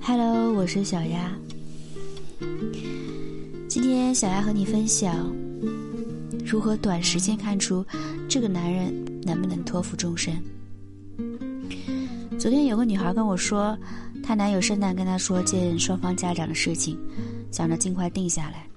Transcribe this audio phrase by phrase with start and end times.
[0.00, 1.36] Hello，我是小丫。
[3.68, 5.28] 今天小丫和你分享
[6.46, 7.84] 如何短时间看出
[8.28, 10.40] 这个男人能不能托付终身。
[12.38, 13.76] 昨天有个女孩跟我说，
[14.22, 16.96] 她男友圣诞跟她说见双方家长的事情，
[17.50, 18.68] 想着尽快定下来。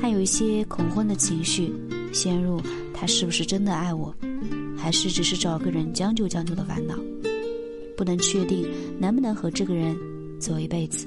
[0.00, 1.74] 她有一些恐婚的情绪，
[2.12, 2.60] 陷入
[2.94, 4.14] 他是不是真的爱我，
[4.78, 6.94] 还是只是找个人将就将就的烦恼，
[8.02, 8.66] 不能确定
[8.98, 9.96] 能不能和这个人
[10.40, 11.06] 走一辈子。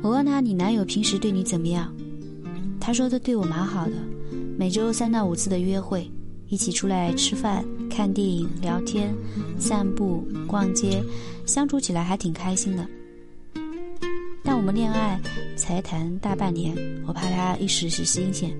[0.00, 1.94] 我问他：“你男友平时对你怎么样？”
[2.80, 3.92] 他说：“他对我蛮好的，
[4.56, 6.10] 每周三到五次的约会，
[6.48, 9.14] 一起出来吃饭、看电影、聊天、
[9.58, 11.04] 散步、逛街，
[11.44, 12.86] 相处起来还挺开心的。
[14.42, 15.20] 但我们恋爱
[15.56, 16.74] 才谈大半年，
[17.06, 18.50] 我怕他一时是新鲜。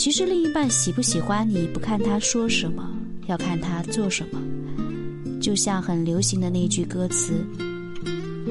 [0.00, 2.90] 其实另一半喜不喜欢你，不看他说什么，
[3.26, 4.40] 要看他做什么。
[5.42, 7.44] 就像很流行的那句歌词。”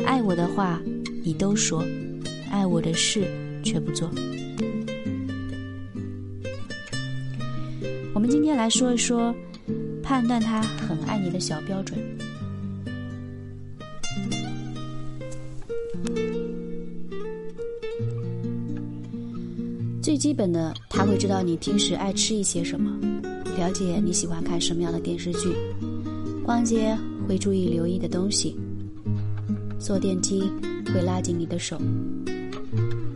[0.06, 0.80] 爱我的话，
[1.24, 1.84] 你都说；
[2.52, 3.24] 爱我的事，
[3.64, 4.08] 却不做。
[8.14, 9.34] 我们今天来说一说，
[10.04, 11.98] 判断他很爱你的小标准。
[20.10, 23.00] 最基本的，他会知道你平时爱吃一些什么，
[23.60, 25.50] 了解你喜欢看什么样的电视剧，
[26.44, 28.56] 逛街会注意留意的东西。
[29.78, 30.52] 坐电梯
[30.88, 31.80] 会拉紧你的手，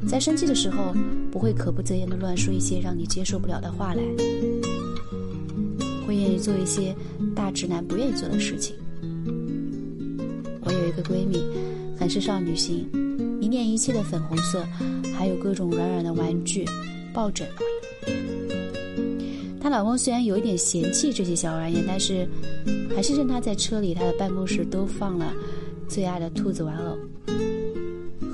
[0.08, 0.94] 在生气的时候
[1.32, 4.04] 不会口不择言的乱说一些让你接受不了的话来，
[6.06, 6.96] 会愿意做一些
[7.36, 8.76] 大直男不愿意做的事情。
[10.62, 11.44] 我有一个闺蜜，
[11.98, 12.88] 很是少女心，
[13.44, 14.66] 迷恋一切的粉红色，
[15.14, 16.64] 还有各种软软的玩具、
[17.14, 17.46] 抱枕。
[19.60, 22.26] 她老公虽然有一点嫌弃这些小玩意，但是
[22.96, 25.34] 还是让她在车里、她的办公室都放了。
[25.90, 26.98] 最爱的兔子玩偶，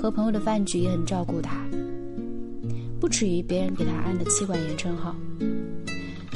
[0.00, 1.66] 和朋友的饭局也很照顾她，
[3.00, 5.16] 不耻于别人给她安的妻管严称号。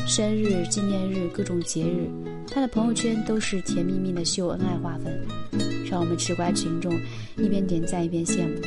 [0.05, 2.11] 生日、纪念日、各种节日，
[2.49, 6.93] 她的朋友圈都是甜蜜蜜的秀恩爱划分，让我们吃瓜群众
[7.37, 8.61] 一边点赞一边羡慕。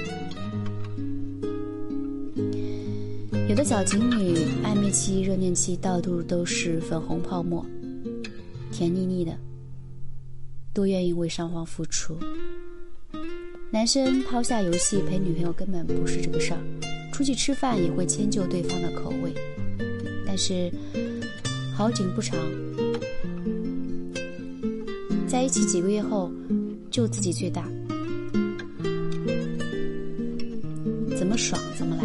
[3.49, 7.65] 有的小情侣暧昧期、热恋期到处都是粉红泡沫，
[8.71, 9.37] 甜腻腻的。
[10.73, 12.17] 多愿意为双方付出。
[13.71, 16.59] 男生抛下游戏陪女朋友根本不是这个事儿，
[17.11, 19.33] 出去吃饭也会迁就对方的口味。
[20.25, 20.71] 但是
[21.75, 22.39] 好景不长，
[25.27, 26.31] 在一起几个月后，
[26.97, 27.63] 就自己最大，
[31.15, 32.03] 怎么爽怎么来，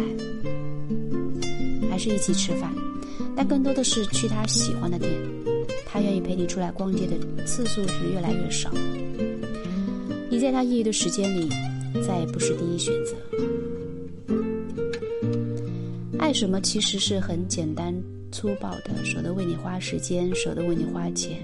[1.89, 2.71] 还是一起吃饭，
[3.35, 5.11] 但更多的是去他喜欢的店。
[5.87, 8.69] 他愿意陪你出来逛街的次数是越来越少，
[10.29, 11.49] 你在他业余的时间里
[12.05, 13.15] 再也不是第一选择。
[16.19, 17.91] 爱什么其实是很简单
[18.31, 21.39] 粗暴的，舍得为你花时间，舍得为你花钱。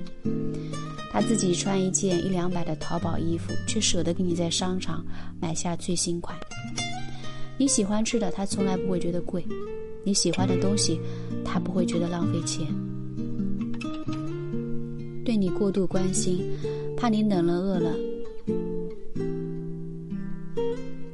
[1.20, 5.06] 他自己穿一件一两百的淘宝衣服，却舍得给你在商场
[5.38, 6.34] 买下最新款。
[7.58, 9.44] 你喜欢吃的，他从来不会觉得贵；
[10.06, 10.98] 你喜欢的东西，
[11.44, 12.66] 他不会觉得浪费钱。
[15.26, 16.42] 对你过度关心，
[16.96, 17.94] 怕你冷了饿了。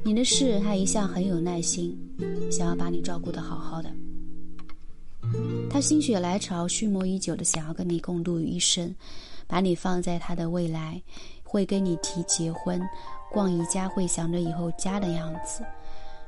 [0.04, 1.98] 你的事他一向很有耐心，
[2.48, 3.90] 想要把你照顾的好好的。
[5.68, 8.94] 他心血来潮、蓄谋已久的想要跟你共度余生，
[9.46, 11.00] 把你放在他的未来，
[11.44, 12.80] 会跟你提结婚、
[13.30, 15.64] 逛宜家，会想着以后家的样子，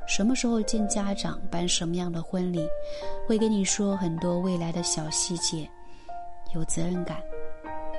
[0.06, 2.66] 什么时候见家长、办什么样的婚礼，
[3.26, 5.68] 会跟你说很多未来的小细节，
[6.54, 7.18] 有责任感。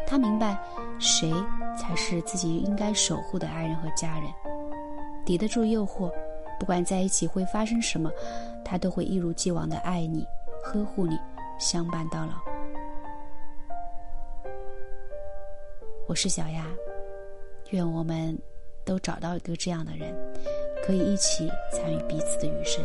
[0.08, 0.58] 他明白，
[0.98, 1.32] 谁
[1.78, 4.32] 才是自己应该守护的爱人和家人，
[5.24, 6.12] 抵得住诱惑，
[6.60, 8.10] 不管在一起会发生什么，
[8.66, 10.26] 他都会一如既往的爱你、
[10.64, 11.16] 呵护你、
[11.60, 12.59] 相伴到老。
[16.10, 16.66] 我是小丫，
[17.70, 18.36] 愿我们
[18.84, 20.12] 都找到一个这样的人，
[20.84, 22.84] 可以一起参与彼此的余生。